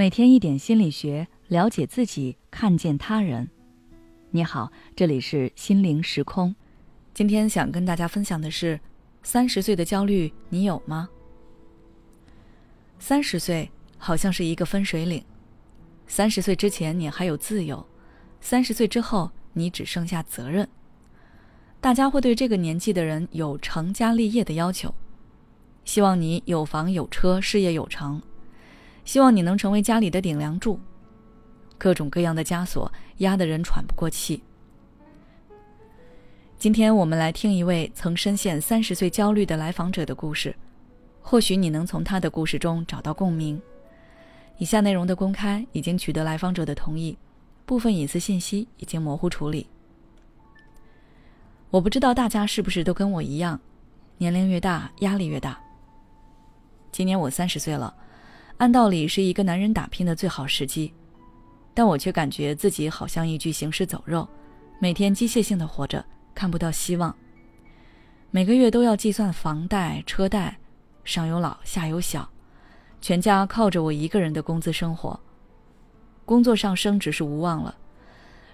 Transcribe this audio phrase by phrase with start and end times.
[0.00, 3.50] 每天一点心理学，了解自己，看见他人。
[4.30, 6.56] 你好，这里是心灵时空。
[7.12, 8.80] 今天想跟大家分享的是：
[9.22, 11.10] 三十岁的焦虑，你有吗？
[12.98, 15.22] 三十岁好像是一个分水岭，
[16.06, 17.86] 三十岁之前你还有自由，
[18.40, 20.66] 三十岁之后你只剩下责任。
[21.78, 24.94] 大家会对这个年纪的人有成家立业的要求，
[25.84, 28.22] 希望你有房有车，事业有成。
[29.10, 30.78] 希望你能成为家里的顶梁柱，
[31.76, 34.40] 各种各样的枷锁压得人喘不过气。
[36.56, 40.54] 今天我们来听一位曾深陷三十岁焦虑的来访者的故事，
[41.20, 43.60] 或许你能从他的故事中找到共鸣。
[44.58, 47.18] 以下内容的公开已经取得来访者的同意，
[47.66, 49.66] 部分隐私信息已经模糊处理。
[51.70, 53.60] 我不知道大家是不是都跟我一样，
[54.18, 55.60] 年龄越大压力越大。
[56.92, 57.92] 今年我三十岁了。
[58.60, 60.92] 按道理是一个男人打拼的最好时机，
[61.72, 64.28] 但我却感觉自己好像一具行尸走肉，
[64.78, 67.16] 每天机械性的活着，看不到希望。
[68.30, 70.58] 每个月都要计算房贷、车贷，
[71.04, 72.28] 上有老下有小，
[73.00, 75.18] 全家靠着我一个人的工资生活。
[76.26, 77.74] 工作上升职是无望了，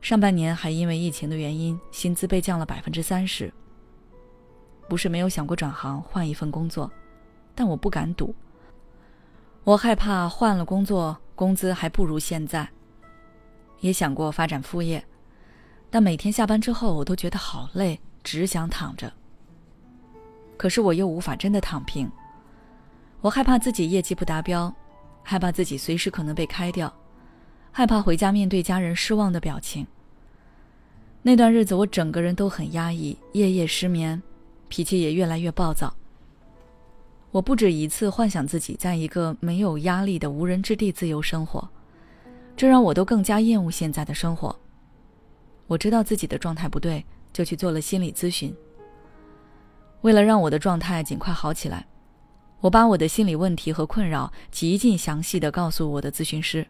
[0.00, 3.52] 上半年还因为疫情的原因，薪资被降了百分之三十。
[4.88, 6.90] 不是没有想过转行换一份工作，
[7.54, 8.34] 但我不敢赌。
[9.70, 12.68] 我害怕换了工作，工资还不如现在。
[13.78, 15.04] 也想过发展副业，
[15.88, 19.12] 但每天下班之后，我都觉得好累，只想躺着。
[20.56, 22.10] 可是我又无法真的躺平。
[23.20, 24.74] 我害怕自己业绩不达标，
[25.22, 26.92] 害怕自己随时可能被开掉，
[27.70, 29.86] 害怕回家面对家人失望的表情。
[31.22, 34.20] 那段日子，我整个人都很压抑，夜夜失眠，
[34.66, 35.94] 脾气也越来越暴躁。
[37.32, 41.68] 我不止一次幻想自己在一个没有压力的无人之地自由生活，
[42.56, 44.58] 这让我都更加厌恶现在的生活。
[45.68, 48.52] 我知道自己的状态不对，就去做了心理咨询。
[50.00, 51.86] 为了让我的状态尽快好起来，
[52.60, 56.66] 我把我的心理问题和困扰极尽详细的告诉我的咨询师。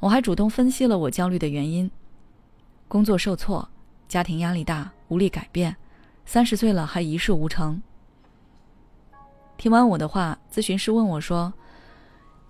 [0.00, 1.90] 我还主动分析了我焦虑的原因：
[2.88, 3.68] 工作受挫，
[4.08, 5.76] 家庭压力大，无力改变，
[6.24, 7.82] 三十岁了还一事无成。
[9.62, 11.54] 听完我的话，咨询师问我说：“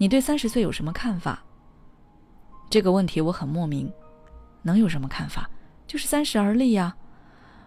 [0.01, 1.43] 你对三十岁有什么看法？”
[2.71, 3.93] 这个问题我很莫名，
[4.63, 5.47] 能有什么看法？
[5.87, 6.97] 就是三十而立呀，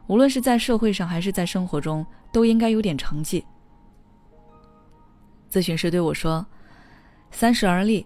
[0.07, 3.45] 无论是在社会上还是在生活中，都应该有点成绩。
[5.47, 6.43] 咨询师对我说
[7.29, 8.03] ：“三十而立，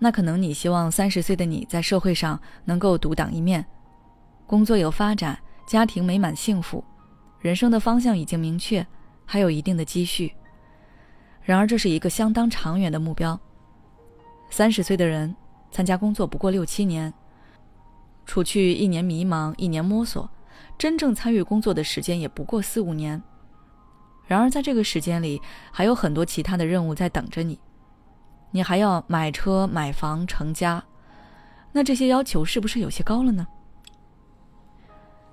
[0.00, 3.64] 那可能你希望三十岁的你在社会上能够独当一面，
[4.48, 6.82] 工作有发展，家庭美满幸福，
[7.38, 8.84] 人生的方向已经明确，
[9.24, 10.34] 还有一定的积蓄。”
[11.46, 13.38] 然而，这是一个相当长远的目标。
[14.50, 15.32] 三十岁的人
[15.70, 17.14] 参加工作不过六七年，
[18.24, 20.28] 除去一年迷茫、一年摸索，
[20.76, 23.22] 真正参与工作的时间也不过四五年。
[24.26, 25.40] 然而，在这个时间里，
[25.70, 27.56] 还有很多其他的任务在等着你。
[28.50, 30.82] 你还要买车、买房、成家，
[31.70, 33.46] 那这些要求是不是有些高了呢？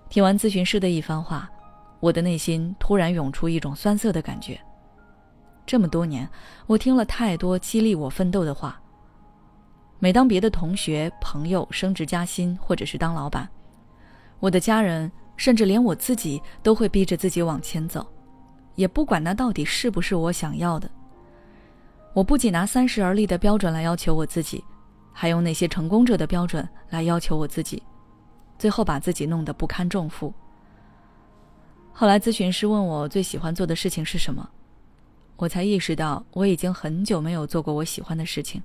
[0.09, 1.49] 听完咨询师的一番话，
[1.99, 4.61] 我的内心突然涌出一种酸涩的感觉。
[5.65, 6.29] 这么多年，
[6.67, 8.79] 我听了太多激励我奋斗的话。
[9.99, 13.47] 每当别的同学、朋友升职加薪，或者是当老板，
[14.39, 18.05] 我的家人，甚至连我自己，都会逼着自己往前走，
[18.75, 20.89] 也不管那到底是不是我想要的。
[22.13, 24.61] 我不仅拿三十而立的标准来要求我自己，
[25.13, 27.81] 还用那些成功者的标准来要求我自己，
[28.59, 30.33] 最后把自己弄得不堪重负。
[31.93, 34.49] 后来咨询师问我最喜欢做的事情是什么？
[35.35, 38.61] 我才意识到，我已经很久没有做过我喜欢的事情。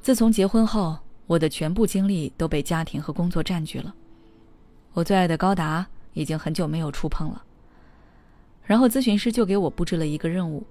[0.00, 3.94] 自从结婚后，我的全部精力都被家庭和工作占据了。
[4.92, 7.42] 我最爱的高达已经很久没有触碰了。
[8.64, 10.66] 然后咨询师就给我布置了一个任务，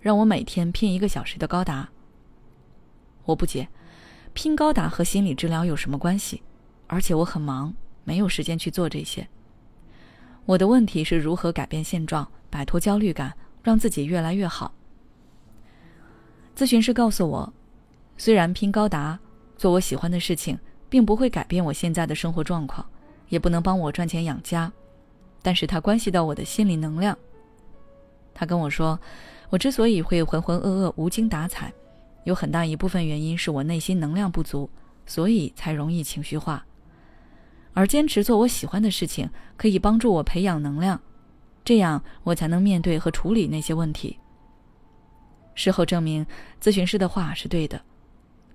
[0.00, 1.88] 让我每天拼一个小时的高达。
[3.24, 3.68] 我不解，
[4.32, 6.42] 拼高达和心理治疗有什么关系？
[6.88, 7.72] 而且我很忙，
[8.04, 9.26] 没有时间去做这些。
[10.44, 13.32] 我的问题是如何改变现状，摆脱焦虑感。
[13.62, 14.72] 让自己越来越好。
[16.56, 17.52] 咨询师告诉我，
[18.16, 19.18] 虽然拼高达、
[19.56, 22.86] 做我喜欢的事情，并不会改变我现在的生活状况，
[23.28, 24.70] 也不能帮我赚钱养家，
[25.40, 27.16] 但是它关系到我的心理能量。
[28.34, 28.98] 他跟我说，
[29.50, 31.72] 我之所以会浑浑噩噩、无精打采，
[32.24, 34.68] 有很大一部分原因是我内心能量不足，
[35.06, 36.64] 所以才容易情绪化。
[37.74, 41.00] 而坚持做我喜欢的事情，可以帮助我培养能量。
[41.64, 44.18] 这样我才能面对和处理那些问题。
[45.54, 46.26] 事后证明，
[46.60, 47.80] 咨询师的话是对的，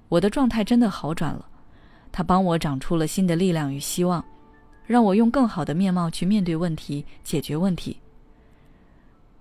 [0.10, 1.48] 我的状态真的好转了，
[2.12, 4.24] 他帮我长出了新的力量与希望，
[4.86, 7.98] 让我用更好的面貌去面对问题、解决问题。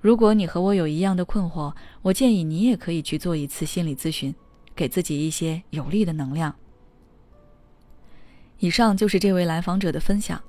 [0.01, 4.35] 如果你和我有一样的困惑，我建议你也可以去做一次心理咨询，
[4.75, 6.55] 给自己一些有力的能量。
[8.59, 10.41] 以上就是这位来访者的分享。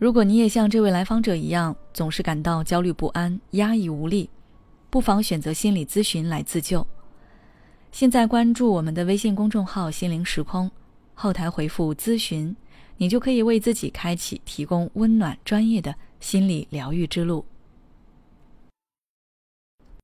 [0.00, 4.30] 如果你也像这位来访者一样，总是感到焦虑不安、压抑无力，
[4.88, 6.86] 不妨选择心理咨询来自救。
[7.92, 10.70] 现在关注我们的微信公众号“心灵时空”，
[11.12, 12.56] 后台回复“咨询”，
[12.96, 17.44] 你就可以为自己开启提供温暖、专业的心理疗愈之路。